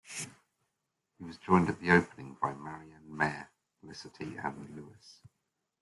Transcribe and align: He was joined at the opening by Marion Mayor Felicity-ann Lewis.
He 1.19 1.23
was 1.25 1.37
joined 1.37 1.69
at 1.69 1.79
the 1.79 1.91
opening 1.91 2.35
by 2.41 2.55
Marion 2.55 3.15
Mayor 3.15 3.51
Felicity-ann 3.81 4.73
Lewis. 4.75 5.19